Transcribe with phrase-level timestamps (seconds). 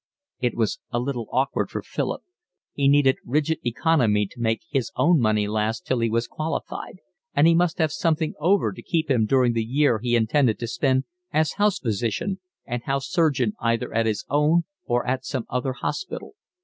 [0.39, 2.23] It was a little awkward for Philip.
[2.73, 6.97] He needed rigid economy to make his own money last till he was qualified,
[7.35, 10.65] and he must have something over to keep him during the year he intended to
[10.67, 15.73] spend as house physician and house surgeon either at his own or at some other
[15.73, 16.33] hospital.